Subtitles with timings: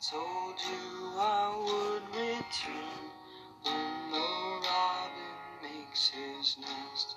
[0.00, 3.10] Told you I would return
[3.64, 4.20] when the
[4.62, 7.16] robin makes his nest,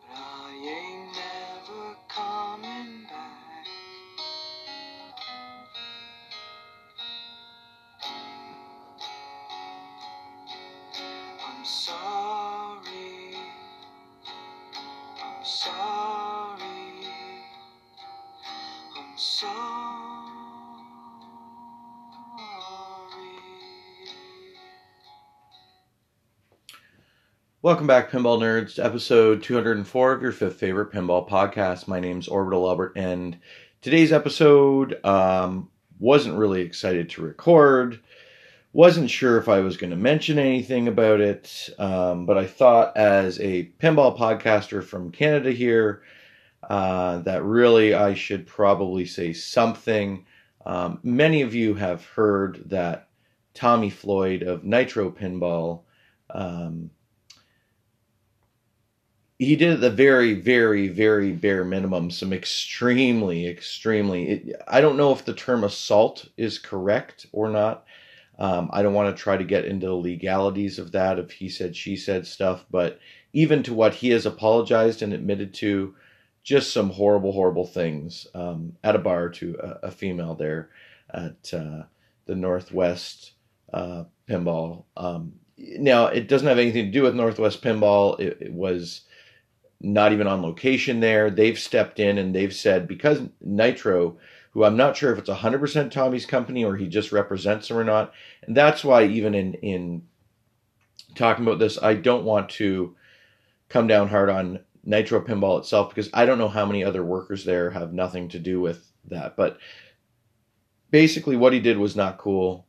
[0.00, 3.66] but I ain't never coming back.
[11.26, 12.23] I'm sorry.
[27.64, 31.88] Welcome back, Pinball Nerds, to episode 204 of your fifth favorite pinball podcast.
[31.88, 33.38] My name's Orbital Albert, and
[33.80, 38.00] today's episode um, wasn't really excited to record.
[38.74, 42.98] Wasn't sure if I was going to mention anything about it, um, but I thought,
[42.98, 46.02] as a pinball podcaster from Canada here,
[46.68, 50.26] uh, that really I should probably say something.
[50.66, 53.08] Um, many of you have heard that
[53.54, 55.80] Tommy Floyd of Nitro Pinball.
[59.44, 64.28] He did at the very, very, very bare minimum some extremely, extremely.
[64.28, 67.84] It, I don't know if the term assault is correct or not.
[68.38, 71.48] Um, I don't want to try to get into the legalities of that, of he
[71.48, 72.98] said, she said stuff, but
[73.32, 75.94] even to what he has apologized and admitted to,
[76.42, 80.68] just some horrible, horrible things um, at a bar to a, a female there
[81.12, 81.82] at uh,
[82.26, 83.32] the Northwest
[83.72, 84.84] uh, Pinball.
[84.96, 88.20] Um, now, it doesn't have anything to do with Northwest Pinball.
[88.20, 89.02] It, it was
[89.84, 91.30] not even on location there.
[91.30, 94.16] They've stepped in and they've said because Nitro,
[94.52, 97.84] who I'm not sure if it's 100% Tommy's company or he just represents them or
[97.84, 98.12] not,
[98.46, 100.02] and that's why even in in
[101.14, 102.96] talking about this, I don't want to
[103.68, 107.44] come down hard on Nitro Pinball itself because I don't know how many other workers
[107.44, 109.36] there have nothing to do with that.
[109.36, 109.58] But
[110.90, 112.66] basically, what he did was not cool.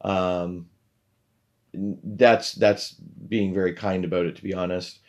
[0.00, 0.70] Um,
[1.74, 5.00] that's that's being very kind about it, to be honest.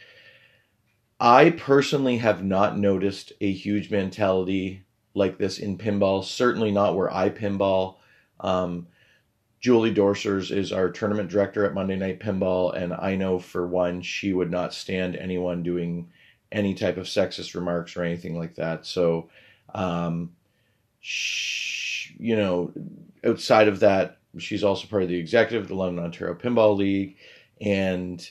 [1.19, 6.23] I personally have not noticed a huge mentality like this in pinball.
[6.23, 7.97] Certainly not where I pinball.
[8.39, 8.87] Um,
[9.59, 14.01] Julie Dorsers is our tournament director at Monday Night Pinball, and I know for one
[14.01, 16.09] she would not stand anyone doing
[16.51, 18.85] any type of sexist remarks or anything like that.
[18.85, 19.29] So,
[19.75, 20.31] um,
[21.01, 22.71] sh- you know,
[23.25, 27.17] outside of that, she's also part of the executive of the London Ontario Pinball League,
[27.59, 28.27] and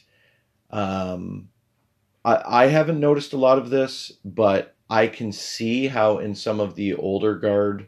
[0.71, 1.51] um,
[2.47, 6.75] I, haven't noticed a lot of this, but I can see how in some of
[6.75, 7.87] the older guard,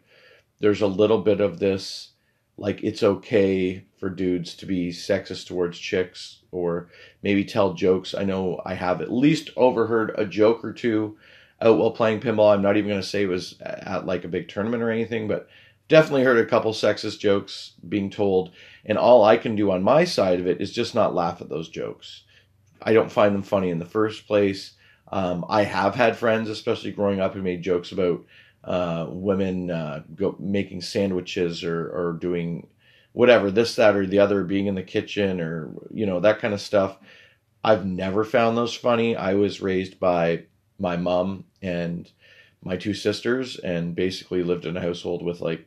[0.60, 2.10] there's a little bit of this,
[2.56, 6.88] like it's okay for dudes to be sexist towards chicks or
[7.22, 8.14] maybe tell jokes.
[8.14, 11.16] I know I have at least overheard a joke or two
[11.60, 12.52] out while playing pinball.
[12.52, 15.28] I'm not even going to say it was at like a big tournament or anything,
[15.28, 15.48] but
[15.88, 18.52] definitely heard a couple sexist jokes being told.
[18.84, 21.48] And all I can do on my side of it is just not laugh at
[21.48, 22.22] those jokes.
[22.82, 24.72] I don't find them funny in the first place.
[25.12, 28.24] Um, I have had friends, especially growing up, who made jokes about
[28.62, 32.68] uh, women uh, go, making sandwiches or, or doing
[33.12, 36.54] whatever, this, that, or the other, being in the kitchen or, you know, that kind
[36.54, 36.96] of stuff.
[37.64, 39.16] I've never found those funny.
[39.16, 40.44] I was raised by
[40.78, 42.10] my mom and
[42.62, 45.66] my two sisters and basically lived in a household with like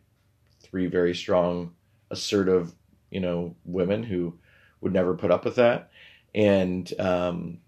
[0.62, 1.73] three very strong,
[2.09, 2.73] assertive,
[3.12, 4.35] you know, women who
[4.81, 5.91] would never put up with that.
[6.35, 7.59] And, um,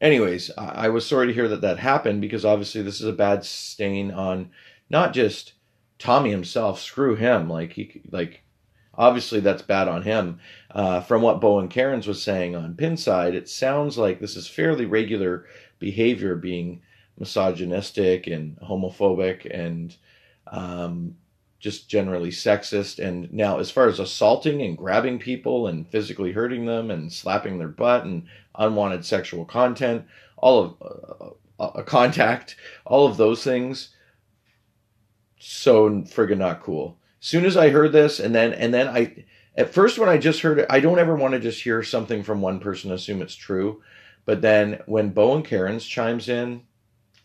[0.00, 3.12] anyways, I, I was sorry to hear that that happened because obviously this is a
[3.12, 4.50] bad stain on
[4.88, 5.54] not just
[5.98, 6.80] Tommy himself.
[6.80, 7.48] Screw him.
[7.48, 8.42] Like he like
[8.94, 10.40] obviously that's bad on him.
[10.70, 14.86] Uh, from what Bowen Kerins was saying on Pinside, it sounds like this is fairly
[14.86, 15.46] regular
[15.78, 16.82] behavior, being
[17.18, 19.96] misogynistic and homophobic and
[20.46, 21.16] um,
[21.60, 22.98] just generally sexist.
[22.98, 27.58] And now, as far as assaulting and grabbing people and physically hurting them and slapping
[27.58, 28.24] their butt and
[28.56, 30.06] unwanted sexual content,
[30.38, 33.90] all of uh, uh, contact, all of those things,
[35.38, 36.98] so friggin' not cool.
[37.20, 39.24] Soon as I heard this, and then and then I,
[39.54, 42.22] at first when I just heard it, I don't ever want to just hear something
[42.22, 43.82] from one person assume it's true,
[44.24, 46.62] but then when Bowen Kerins chimes in,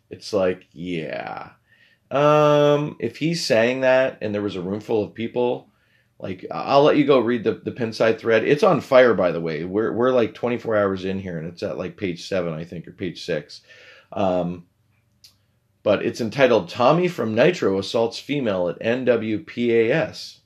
[0.10, 1.52] it's like yeah,
[2.16, 5.70] um, if he's saying that and there was a room full of people,
[6.18, 8.46] like I'll let you go read the the Pinside thread.
[8.46, 9.66] It's on fire, by the way.
[9.66, 12.88] We're we're like 24 hours in here, and it's at like page seven, I think,
[12.88, 13.62] or page six.
[14.14, 14.66] Um,
[15.84, 20.38] but it's entitled "Tommy from Nitro assaults female at NWPAS,"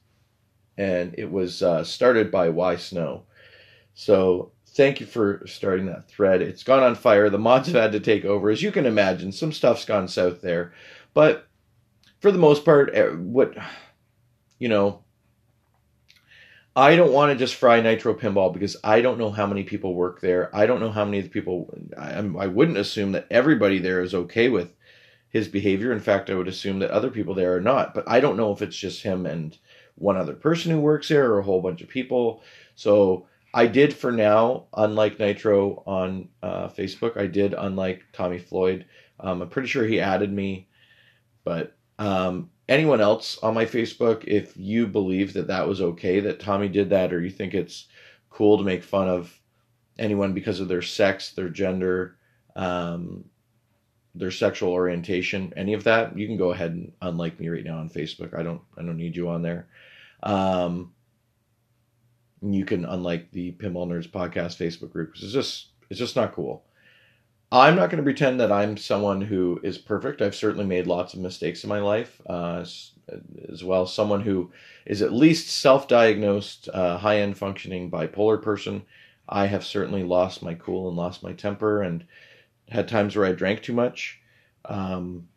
[0.75, 3.25] and it was uh, started by Y Snow.
[3.93, 6.41] So thank you for starting that thread.
[6.41, 7.29] It's gone on fire.
[7.29, 9.31] The mods have had to take over, as you can imagine.
[9.31, 10.73] Some stuff's gone south there,
[11.13, 11.45] but
[12.19, 13.55] for the most part, eh, what
[14.59, 15.03] you know,
[16.75, 19.93] I don't want to just fry Nitro Pinball because I don't know how many people
[19.95, 20.55] work there.
[20.55, 21.73] I don't know how many of the people.
[21.97, 24.73] I, I wouldn't assume that everybody there is okay with
[25.29, 25.91] his behavior.
[25.91, 27.93] In fact, I would assume that other people there are not.
[27.93, 29.57] But I don't know if it's just him and
[29.95, 32.43] one other person who works there or a whole bunch of people.
[32.75, 38.85] So I did for now, unlike Nitro on uh, Facebook, I did unlike Tommy Floyd.
[39.19, 40.69] Um, I'm pretty sure he added me,
[41.43, 46.39] but um, anyone else on my Facebook, if you believe that that was okay that
[46.39, 47.87] Tommy did that, or you think it's
[48.29, 49.37] cool to make fun of
[49.99, 52.15] anyone because of their sex, their gender,
[52.55, 53.25] um,
[54.15, 57.77] their sexual orientation, any of that, you can go ahead and unlike me right now
[57.77, 58.33] on Facebook.
[58.33, 59.67] I don't I don't need you on there.
[60.23, 60.93] Um,
[62.41, 66.33] you can unlike the Pinball Nerds podcast Facebook group because it's just it's just not
[66.33, 66.63] cool.
[67.51, 70.21] I'm not going to pretend that I'm someone who is perfect.
[70.21, 72.63] I've certainly made lots of mistakes in my life, uh,
[73.51, 73.87] as well.
[73.87, 74.51] Someone who
[74.85, 78.83] is at least self-diagnosed, uh, high-end functioning bipolar person.
[79.27, 82.05] I have certainly lost my cool and lost my temper, and
[82.69, 84.19] had times where I drank too much,
[84.65, 85.27] um,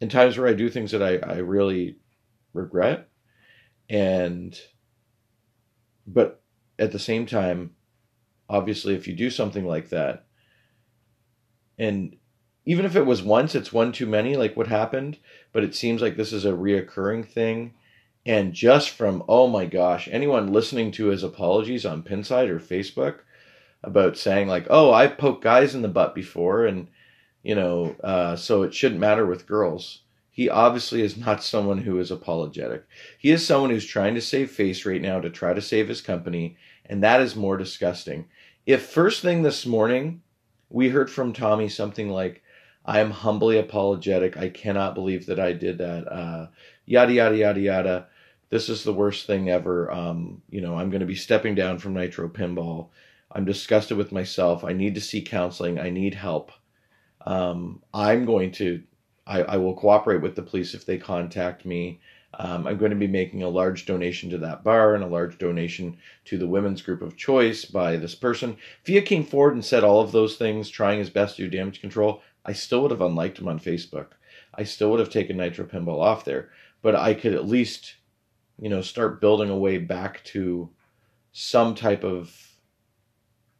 [0.00, 1.96] and times where I do things that I, I really
[2.54, 3.08] regret,
[3.90, 4.58] and
[6.06, 6.42] but
[6.78, 7.72] at the same time,
[8.48, 10.25] obviously, if you do something like that
[11.78, 12.16] and
[12.66, 15.18] even if it was once, it's one too many, like what happened.
[15.52, 17.74] But it seems like this is a reoccurring thing.
[18.26, 23.20] And just from, oh my gosh, anyone listening to his apologies on Pinside or Facebook
[23.84, 26.88] about saying, like, oh, I've poked guys in the butt before, and,
[27.44, 30.00] you know, uh, so it shouldn't matter with girls.
[30.28, 32.84] He obviously is not someone who is apologetic.
[33.16, 36.00] He is someone who's trying to save face right now to try to save his
[36.00, 38.26] company, and that is more disgusting.
[38.66, 40.22] If first thing this morning
[40.70, 42.42] we heard from Tommy something like,
[42.84, 44.36] I am humbly apologetic.
[44.36, 46.06] I cannot believe that I did that.
[46.06, 46.48] Uh,
[46.84, 48.06] yada, yada, yada, yada.
[48.48, 49.90] This is the worst thing ever.
[49.90, 52.88] Um, you know, I'm going to be stepping down from Nitro Pinball.
[53.32, 54.62] I'm disgusted with myself.
[54.62, 55.80] I need to see counseling.
[55.80, 56.52] I need help.
[57.26, 58.82] Um, I'm going to,
[59.26, 62.00] I, I will cooperate with the police if they contact me.
[62.34, 65.38] Um, I'm going to be making a large donation to that bar and a large
[65.38, 65.96] donation
[66.26, 68.56] to the women's group of choice by this person.
[68.82, 71.56] If he came forward and said all of those things, trying his best to do
[71.56, 74.08] damage control, I still would have unliked him on Facebook.
[74.54, 76.50] I still would have taken Nitro Pinball off there.
[76.82, 77.96] But I could at least,
[78.60, 80.68] you know, start building a way back to
[81.32, 82.34] some type of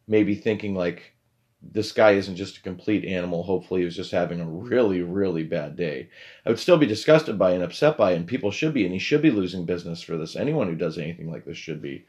[0.07, 1.13] maybe thinking like,
[1.61, 3.43] this guy isn't just a complete animal.
[3.43, 6.09] Hopefully, he was just having a really, really bad day.
[6.45, 8.99] I would still be disgusted by and upset by, and people should be, and he
[8.99, 10.35] should be losing business for this.
[10.35, 12.05] Anyone who does anything like this should be.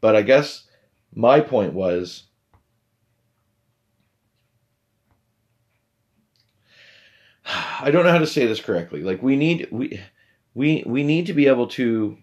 [0.00, 0.64] But I guess
[1.14, 2.24] my point was
[7.80, 9.02] I don't know how to say this correctly.
[9.02, 10.00] Like we need we
[10.54, 12.18] we we need to be able to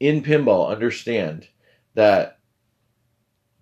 [0.00, 1.48] in pinball understand
[1.94, 2.35] that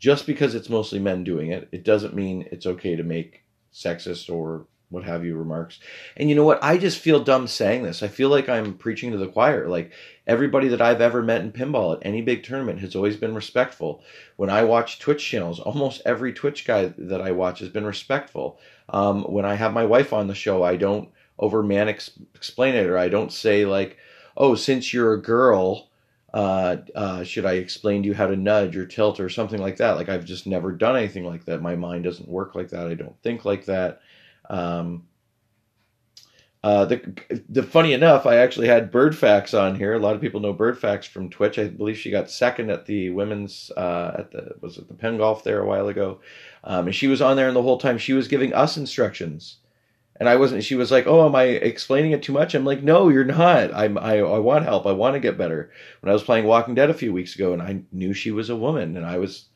[0.04, 3.42] just because it's mostly men doing it, it doesn't mean it's okay to make
[3.72, 5.80] sexist or what have you remarks.
[6.14, 6.62] And you know what?
[6.62, 8.02] I just feel dumb saying this.
[8.02, 9.66] I feel like I'm preaching to the choir.
[9.66, 9.92] Like
[10.26, 14.02] everybody that I've ever met in pinball at any big tournament has always been respectful.
[14.36, 18.58] When I watch Twitch channels, almost every Twitch guy that I watch has been respectful.
[18.90, 21.08] Um, when I have my wife on the show, I don't
[21.38, 23.96] over man ex- explain it or I don't say like,
[24.36, 25.88] oh, since you're a girl,
[26.34, 29.76] uh, uh, should I explain to you how to nudge or tilt or something like
[29.76, 29.96] that?
[29.96, 31.62] Like I've just never done anything like that.
[31.62, 32.88] My mind doesn't work like that.
[32.88, 34.00] I don't think like that.
[34.50, 35.04] Um,
[36.64, 39.92] uh, the the funny enough, I actually had Bird Facts on here.
[39.92, 41.56] A lot of people know Bird Facts from Twitch.
[41.56, 45.18] I believe she got second at the women's uh, at the was it the Penn
[45.18, 46.20] Golf there a while ago,
[46.64, 49.58] um, and she was on there, and the whole time she was giving us instructions
[50.16, 50.64] and I wasn't.
[50.64, 53.74] She was like, "Oh, am I explaining it too much?" I'm like, "No, you're not.
[53.74, 53.98] I'm.
[53.98, 54.86] I, I want help.
[54.86, 57.52] I want to get better." When I was playing Walking Dead a few weeks ago,
[57.52, 59.46] and I knew she was a woman, and I was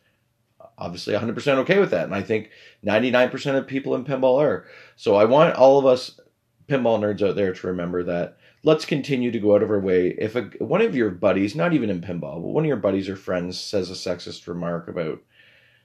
[0.76, 2.50] obviously 100% okay with that, and I think
[2.86, 4.66] 99% of people in pinball are.
[4.96, 6.20] So I want all of us
[6.68, 8.36] pinball nerds out there to remember that.
[8.64, 10.14] Let's continue to go out of our way.
[10.18, 13.08] If a, one of your buddies, not even in pinball, but one of your buddies
[13.08, 15.20] or friends says a sexist remark about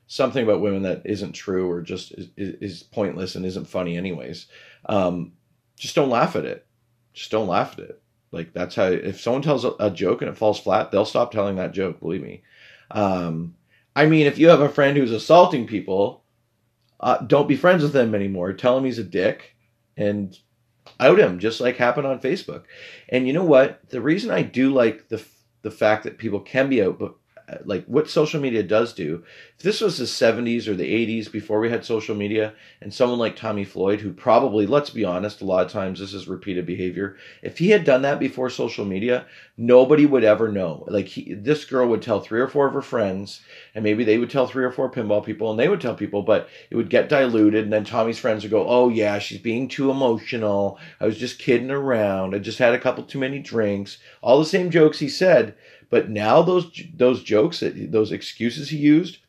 [0.08, 4.48] something about women that isn't true or just is, is pointless and isn't funny anyways.
[4.86, 5.34] Um,
[5.76, 6.66] just don't laugh at it.
[7.14, 8.02] Just don't laugh at it.
[8.32, 11.56] Like that's how if someone tells a, joke and it falls flat they'll stop telling
[11.58, 12.44] that joke believe me.
[12.92, 13.56] Um,
[13.96, 16.24] i mean if you have a friend who's assaulting people
[17.00, 18.54] uh, don't be friends with them anymore.
[18.54, 19.56] Tell him he's a dick
[19.98, 20.38] and
[21.00, 22.64] out him just like happened on facebook.
[23.10, 23.88] And you know what?
[23.90, 25.24] The reason i do like the
[25.62, 27.16] the fact that people can be out but
[27.66, 29.24] like what social media does do.
[29.58, 30.84] If this was the 70s or the
[31.22, 35.06] 80s before we had social media, and someone like Tommy Floyd, who probably, let's be
[35.06, 37.18] honest, a lot of times this is repeated behavior.
[37.42, 39.26] If he had done that before social media,
[39.58, 40.86] nobody would ever know.
[40.88, 43.42] Like he, this girl would tell three or four of her friends,
[43.76, 46.24] and maybe they would tell three or four pinball people, and they would tell people,
[46.24, 49.68] but it would get diluted, and then Tommy's friends would go, "Oh yeah, she's being
[49.68, 50.80] too emotional.
[51.00, 52.36] I was just kidding around.
[52.36, 55.56] I just had a couple too many drinks." All the same jokes he said
[55.94, 59.20] but now those those jokes, those excuses he used,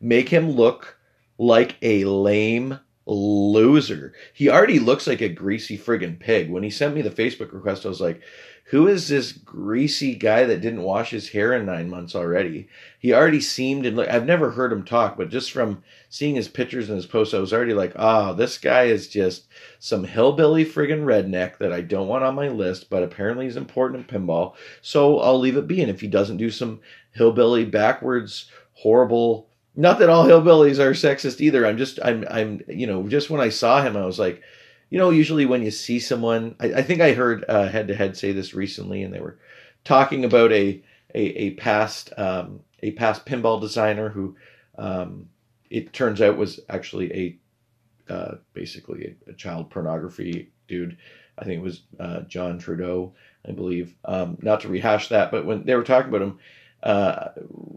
[0.00, 0.96] make him look
[1.38, 4.14] like a lame loser.
[4.32, 6.50] He already looks like a greasy friggin' pig.
[6.50, 8.22] When he sent me the Facebook request, I was like,
[8.68, 12.66] who is this greasy guy that didn't wash his hair in nine months already?
[12.98, 16.88] He already seemed and I've never heard him talk, but just from seeing his pictures
[16.88, 21.04] and his posts, I was already like, oh, this guy is just some hillbilly friggin'
[21.04, 24.54] redneck that I don't want on my list, but apparently he's important in pinball.
[24.80, 25.82] So I'll leave it be.
[25.82, 26.80] And if he doesn't do some
[27.12, 31.66] hillbilly backwards, horrible, not that all hillbillies are sexist either.
[31.66, 34.42] I'm just, I'm, I'm, you know, just when I saw him, I was like,
[34.90, 38.16] you know, usually when you see someone, I, I think I heard head to head
[38.16, 39.38] say this recently, and they were
[39.84, 40.82] talking about a
[41.14, 44.36] a, a past um, a past pinball designer who
[44.78, 45.28] um,
[45.70, 50.96] it turns out was actually a uh, basically a, a, child pornography dude.
[51.38, 53.14] I think it was uh, John Trudeau,
[53.48, 53.94] I believe.
[54.04, 56.38] Um, not to rehash that, but when they were talking about him,
[56.84, 57.30] uh,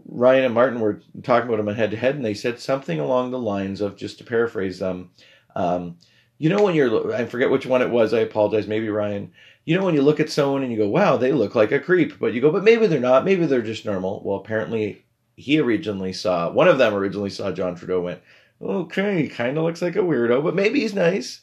[0.06, 3.30] Ryan and Martin were talking about them head to head, and they said something along
[3.30, 5.10] the lines of, just to paraphrase them,
[5.56, 5.96] um,
[6.36, 8.14] you know when you're I forget which one it was.
[8.14, 8.68] I apologize.
[8.68, 9.32] Maybe Ryan.
[9.64, 11.80] You know when you look at someone and you go, "Wow, they look like a
[11.80, 13.24] creep," but you go, "But maybe they're not.
[13.24, 15.04] Maybe they're just normal." Well, apparently
[15.36, 18.20] he originally saw one of them originally saw John Trudeau went,
[18.62, 21.40] "Okay, he kind of looks like a weirdo, but maybe he's nice."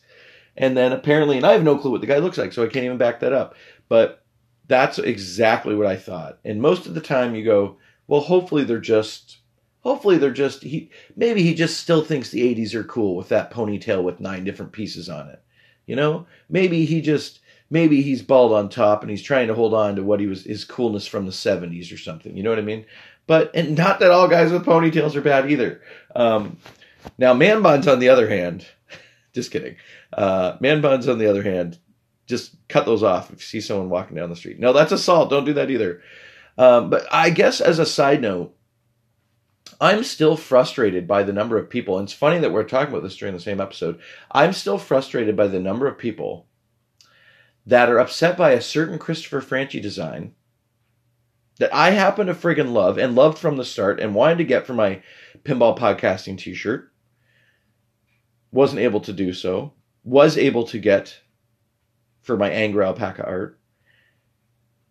[0.56, 2.68] And then apparently, and I have no clue what the guy looks like, so I
[2.68, 3.56] can't even back that up.
[3.90, 4.24] But
[4.68, 6.40] that's exactly what I thought.
[6.44, 9.38] And most of the time, you go, "Well, hopefully they're just."
[9.82, 13.52] Hopefully they're just he maybe he just still thinks the 80s are cool with that
[13.52, 15.40] ponytail with nine different pieces on it.
[15.86, 16.26] You know?
[16.50, 20.04] Maybe he just maybe he's bald on top and he's trying to hold on to
[20.04, 22.36] what he was his coolness from the 70s or something.
[22.36, 22.86] You know what I mean?
[23.28, 25.82] But and not that all guys with ponytails are bad either.
[26.16, 26.58] Um,
[27.18, 28.66] now man buns on the other hand,
[29.34, 29.78] just kidding.
[30.14, 31.78] Uh, man buns on the other hand,
[32.28, 34.60] just cut those off if you see someone walking down the street.
[34.60, 35.30] No, that's assault.
[35.30, 36.02] Don't do that either.
[36.58, 38.56] Um, but I guess as a side note,
[39.82, 43.04] I'm still frustrated by the number of people, and it's funny that we're talking about
[43.04, 44.00] this during the same episode.
[44.32, 46.48] I'm still frustrated by the number of people
[47.66, 50.34] that are upset by a certain Christopher Franchi design
[51.58, 54.68] that I happen to friggin' love and loved from the start and wanted to get
[54.68, 55.02] for my
[55.44, 56.92] pinball podcasting t shirt.
[58.52, 59.74] Wasn't able to do so.
[60.04, 61.20] Was able to get
[62.26, 63.60] for my Angler alpaca art.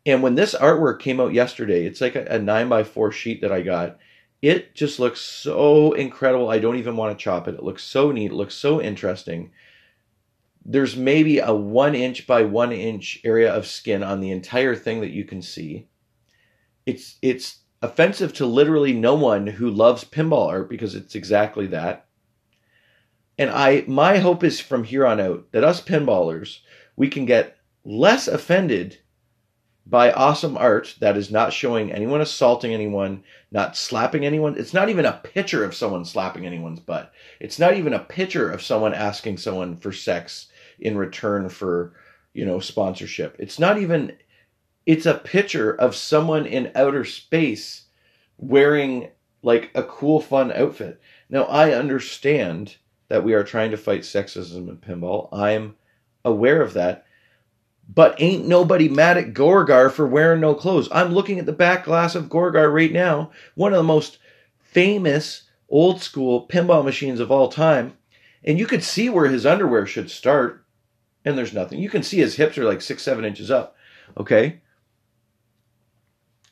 [0.07, 3.41] And when this artwork came out yesterday, it's like a, a 9 by 4 sheet
[3.41, 3.99] that I got
[4.45, 6.51] it just looks so incredible.
[6.51, 7.55] I don't even want to chop it.
[7.55, 8.31] It looks so neat.
[8.31, 9.53] It looks so interesting.
[10.67, 15.01] There's maybe a one inch by one inch area of skin on the entire thing
[15.01, 15.89] that you can see.
[16.85, 22.05] It's it's offensive to literally no one who loves pinball art because it's exactly that.
[23.39, 26.59] And I my hope is from here on out that us pinballers
[26.97, 28.99] we can get less offended
[29.87, 34.57] by awesome art that is not showing anyone assaulting anyone, not slapping anyone.
[34.57, 37.13] It's not even a picture of someone slapping anyone's butt.
[37.39, 40.47] It's not even a picture of someone asking someone for sex
[40.79, 41.93] in return for,
[42.33, 43.37] you know, sponsorship.
[43.39, 44.17] It's not even
[44.87, 47.85] it's a picture of someone in outer space
[48.39, 49.09] wearing
[49.43, 51.01] like a cool fun outfit.
[51.29, 52.77] Now I understand
[53.09, 55.29] that we are trying to fight sexism in pinball.
[55.33, 55.77] I'm
[56.25, 57.05] aware of that
[57.93, 60.89] but ain't nobody mad at Gorgar for wearing no clothes.
[60.91, 64.19] I'm looking at the back glass of Gorgar right now, one of the most
[64.59, 67.97] famous old school pinball machines of all time.
[68.43, 70.65] And you could see where his underwear should start,
[71.25, 71.79] and there's nothing.
[71.79, 73.77] You can see his hips are like six, seven inches up.
[74.17, 74.61] Okay.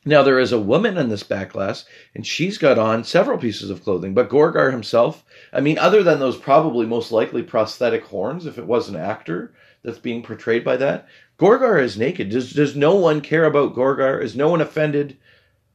[0.05, 3.69] Now there is a woman in this back glass, and she's got on several pieces
[3.69, 4.13] of clothing.
[4.13, 8.65] But Gorgar himself, I mean, other than those probably most likely prosthetic horns, if it
[8.65, 9.53] was an actor
[9.83, 12.29] that's being portrayed by that, Gorgar is naked.
[12.29, 14.21] Does, does no one care about Gorgar?
[14.21, 15.17] Is no one offended?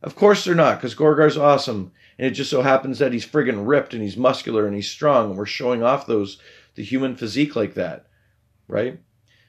[0.03, 1.93] Of course they're not, because Gorgar's awesome.
[2.19, 5.31] And it just so happens that he's friggin' ripped and he's muscular and he's strong.
[5.31, 6.39] And we're showing off those
[6.75, 8.07] the human physique like that.
[8.67, 9.01] Right?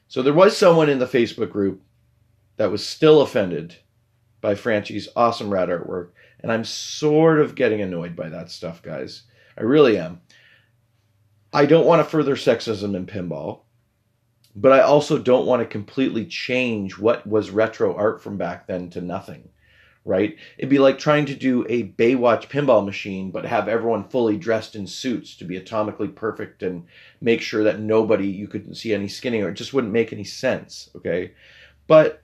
[0.07, 1.81] So there was someone in the Facebook group
[2.57, 3.75] that was still offended
[4.41, 6.09] by Franchi's awesome rad artwork.
[6.41, 9.23] And I'm sort of getting annoyed by that stuff, guys.
[9.57, 10.21] I really am.
[11.51, 13.61] I don't want to further sexism in pinball
[14.55, 18.89] but I also don't want to completely change what was retro art from back then
[18.91, 19.49] to nothing,
[20.05, 20.35] right?
[20.57, 24.75] It'd be like trying to do a Baywatch pinball machine, but have everyone fully dressed
[24.75, 26.85] in suits to be atomically perfect and
[27.21, 30.23] make sure that nobody you couldn't see any skinning or it just wouldn't make any
[30.23, 30.89] sense.
[30.95, 31.33] Okay.
[31.87, 32.21] But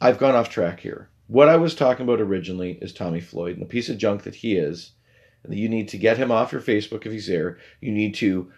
[0.00, 1.08] I've gone off track here.
[1.26, 4.34] What I was talking about originally is Tommy Floyd and the piece of junk that
[4.36, 4.92] he is.
[5.42, 7.58] And that you need to get him off your Facebook if he's there.
[7.80, 8.50] You need to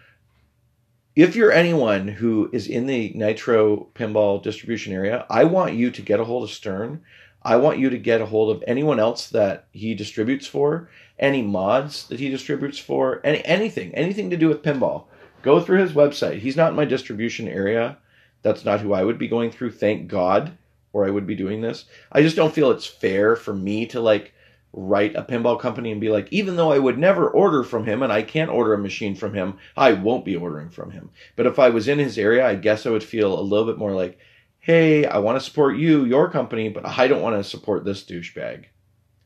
[1.16, 6.02] if you're anyone who is in the Nitro pinball distribution area, I want you to
[6.02, 7.00] get a hold of Stern.
[7.42, 11.40] I want you to get a hold of anyone else that he distributes for, any
[11.40, 15.04] mods that he distributes for, any anything, anything to do with pinball.
[15.40, 16.40] Go through his website.
[16.40, 17.96] He's not in my distribution area.
[18.42, 20.58] That's not who I would be going through, thank God,
[20.92, 21.87] or I would be doing this.
[22.12, 24.35] I just don't feel it's fair for me to like
[24.73, 28.02] write a pinball company and be like, even though I would never order from him
[28.02, 31.11] and I can't order a machine from him, I won't be ordering from him.
[31.35, 33.78] But if I was in his area, I guess I would feel a little bit
[33.78, 34.18] more like,
[34.58, 38.04] hey, I want to support you, your company, but I don't want to support this
[38.04, 38.66] douchebag.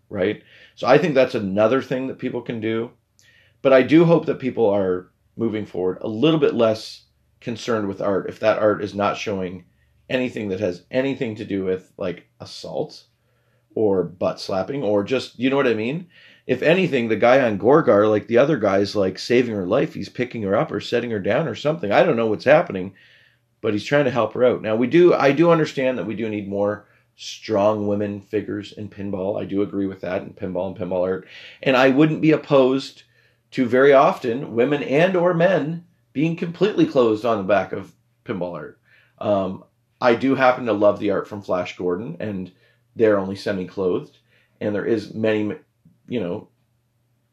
[0.09, 0.43] Right?
[0.75, 2.91] So I think that's another thing that people can do.
[3.63, 7.05] But I do hope that people are moving forward a little bit less
[7.41, 9.65] concerned with art if that art is not showing
[10.09, 13.05] anything that has anything to do with like assault
[13.75, 16.09] or butt slapping or just you know what I mean?
[16.47, 19.95] If anything, the guy on Gorgar, like the other guy's like saving her life.
[19.95, 21.93] He's picking her up or setting her down or something.
[21.93, 22.95] I don't know what's happening,
[23.61, 24.63] but he's trying to help her out.
[24.63, 26.87] Now we do I do understand that we do need more
[27.17, 29.41] strong women figures in pinball.
[29.41, 31.29] I do agree with that in pinball and pinball art.
[31.63, 33.03] And I wouldn't be opposed
[33.51, 37.93] to very often women and or men being completely closed on the back of
[38.25, 38.81] pinball art.
[39.19, 39.65] Um,
[40.01, 42.51] I do happen to love the art from Flash Gordon and
[42.97, 44.19] they're only semi-clothed
[44.61, 45.55] and there is many
[46.09, 46.49] you know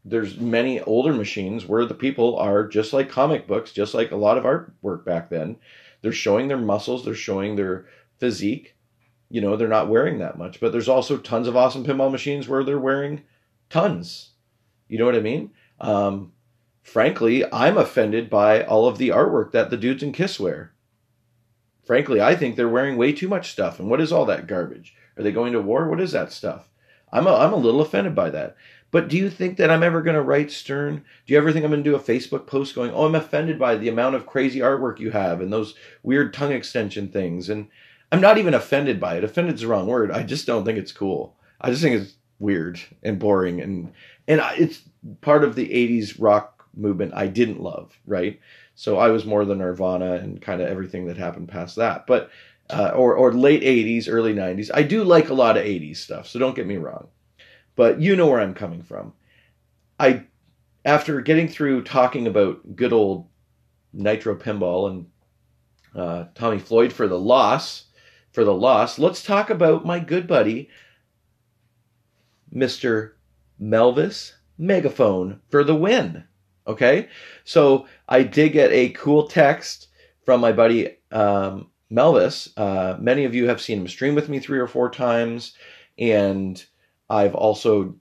[0.06, 4.16] there's many older machines where the people are just like comic books just like a
[4.16, 5.58] lot of artwork back then.
[6.02, 7.88] They're showing their muscles they're showing their
[8.20, 8.76] physique.
[9.30, 12.48] You know they're not wearing that much but there's also tons of awesome pinball machines
[12.48, 13.24] where they're wearing
[13.70, 14.32] tons.
[14.88, 15.52] You know what i mean?
[15.82, 16.32] Um,
[16.82, 20.72] frankly i'm offended by all of the artwork that the dudes in kiss wear.
[21.86, 24.96] Frankly i think they're wearing way too much stuff and what is all that garbage
[25.18, 25.90] are they going to war?
[25.90, 26.70] What is that stuff?
[27.12, 28.56] I'm a, I'm a little offended by that.
[28.90, 31.03] But do you think that I'm ever going to write Stern?
[31.25, 33.60] Do you ever think I'm going to do a Facebook post going, oh, I'm offended
[33.60, 37.50] by the amount of crazy artwork you have and those weird tongue extension things?
[37.50, 37.68] And
[38.12, 39.24] I'm not even offended by it.
[39.24, 40.12] Offended's the wrong word.
[40.12, 41.36] I just don't think it's cool.
[41.60, 43.60] I just think it's weird and boring.
[43.62, 43.92] And,
[44.27, 44.84] and it's
[45.20, 48.40] part of the 80s rock movement I didn't love, right?
[48.75, 52.08] So I was more the Nirvana and kind of everything that happened past that.
[52.08, 52.30] But
[52.70, 54.70] uh, or or late '80s, early '90s.
[54.74, 57.08] I do like a lot of '80s stuff, so don't get me wrong.
[57.75, 59.14] But you know where I'm coming from.
[60.00, 60.25] I,
[60.86, 63.27] after getting through talking about good old
[63.94, 65.06] Nitro Pinball and
[65.96, 67.86] uh, Tommy Floyd for the loss,
[68.32, 70.70] for the loss, let's talk about my good buddy,
[72.53, 73.14] Mr.
[73.62, 76.24] Melvis Megaphone for the win.
[76.68, 77.08] Okay,
[77.46, 79.88] so I did get a cool text
[80.25, 84.40] from my buddy um, Melvis, uh, many of you have seen him stream with me
[84.40, 85.54] three or four times,
[85.98, 86.64] and
[87.10, 87.96] I've also,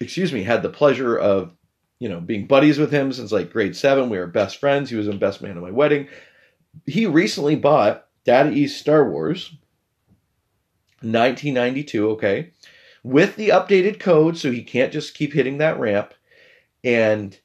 [0.00, 1.52] excuse me, had the pleasure of,
[1.98, 4.10] you know, being buddies with him since like grade seven.
[4.10, 4.90] We were best friends.
[4.90, 6.08] He was a best man at my wedding.
[6.86, 9.50] He recently bought Data East Star Wars,
[11.00, 12.10] 1992.
[12.10, 12.52] Okay,
[13.02, 16.14] with the updated code, so he can't just keep hitting that ramp,
[16.84, 17.38] and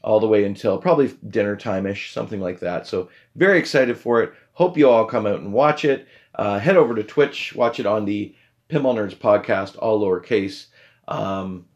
[0.02, 2.86] all the way until probably dinner time-ish, something like that.
[2.86, 4.32] So very excited for it.
[4.52, 6.06] Hope you all come out and watch it.
[6.34, 8.34] Uh, head over to Twitch, watch it on the
[8.68, 10.66] Pinball Nerds podcast, all lowercase.
[11.08, 11.66] Um,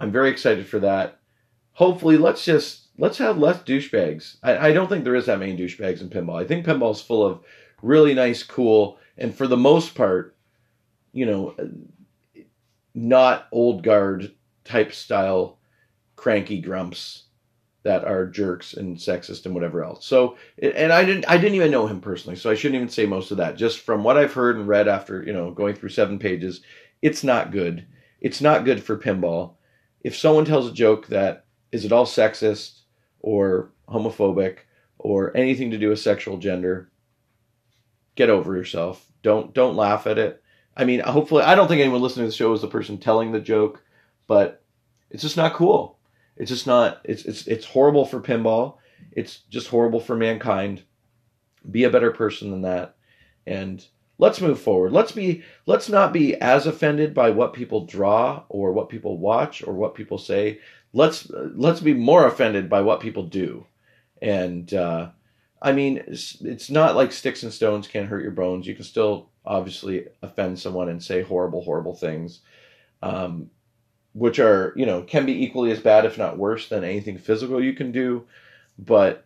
[0.00, 1.18] I'm very excited for that.
[1.72, 4.36] Hopefully, let's just let's have less douchebags.
[4.42, 6.40] I, I don't think there is that many douchebags in pinball.
[6.40, 7.40] I think pinball is full of
[7.82, 10.36] really nice, cool, and for the most part,
[11.12, 11.54] you know,
[12.94, 15.58] not old guard type style
[16.16, 17.24] cranky grumps
[17.82, 20.04] that are jerks and sexist and whatever else.
[20.04, 23.06] So, and I didn't, I didn't even know him personally, so I shouldn't even say
[23.06, 23.56] most of that.
[23.56, 26.62] Just from what I've heard and read after, you know, going through seven pages,
[27.00, 27.86] it's not good.
[28.20, 29.54] It's not good for pinball.
[30.00, 32.75] If someone tells a joke that is it all sexist
[33.26, 34.58] or homophobic
[34.98, 36.88] or anything to do with sexual gender,
[38.14, 39.04] get over yourself.
[39.22, 40.42] Don't don't laugh at it.
[40.76, 43.32] I mean, hopefully, I don't think anyone listening to the show is the person telling
[43.32, 43.82] the joke,
[44.28, 44.62] but
[45.10, 45.98] it's just not cool.
[46.36, 47.00] It's just not.
[47.02, 48.76] It's it's it's horrible for pinball.
[49.10, 50.84] It's just horrible for mankind.
[51.68, 52.94] Be a better person than that,
[53.44, 53.84] and
[54.18, 54.92] let's move forward.
[54.92, 55.42] Let's be.
[55.66, 59.94] Let's not be as offended by what people draw or what people watch or what
[59.94, 60.60] people say.
[60.92, 63.66] Let's let's be more offended by what people do,
[64.22, 65.10] and uh,
[65.60, 68.66] I mean, it's, it's not like sticks and stones can't hurt your bones.
[68.66, 72.40] You can still obviously offend someone and say horrible, horrible things.
[73.02, 73.50] Um,
[74.16, 77.62] which are you know can be equally as bad if not worse than anything physical
[77.62, 78.26] you can do
[78.78, 79.25] but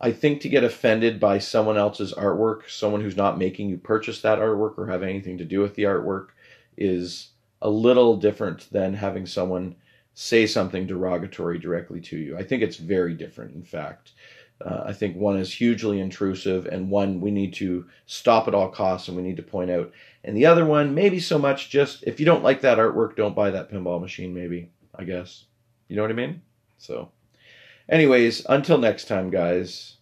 [0.00, 4.20] i think to get offended by someone else's artwork someone who's not making you purchase
[4.20, 6.28] that artwork or have anything to do with the artwork
[6.76, 7.28] is
[7.62, 9.74] a little different than having someone
[10.14, 14.12] say something derogatory directly to you i think it's very different in fact
[14.64, 18.68] uh, I think one is hugely intrusive, and one we need to stop at all
[18.68, 19.92] costs, and we need to point out.
[20.22, 23.34] And the other one, maybe so much just if you don't like that artwork, don't
[23.34, 24.32] buy that pinball machine.
[24.32, 25.44] Maybe I guess
[25.88, 26.40] you know what I mean.
[26.78, 27.10] So,
[27.88, 29.96] anyways, until next time, guys.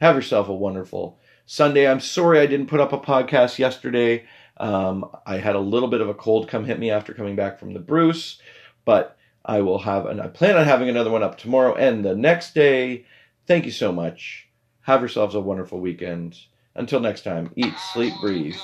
[0.00, 1.88] Have yourself a wonderful Sunday.
[1.88, 4.24] I'm sorry I didn't put up a podcast yesterday.
[4.58, 7.58] Um, I had a little bit of a cold come hit me after coming back
[7.58, 8.40] from the Bruce,
[8.84, 12.14] but I will have, and I plan on having another one up tomorrow and the
[12.14, 13.06] next day.
[13.46, 14.48] Thank you so much.
[14.82, 16.36] Have yourselves a wonderful weekend.
[16.74, 18.56] Until next time, eat, sleep, breathe.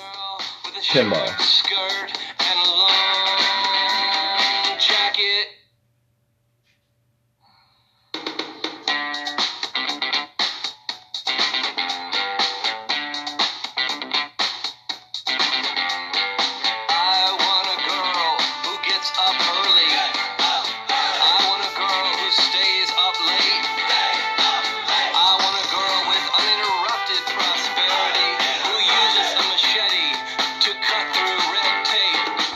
[0.92, 1.83] Pinball.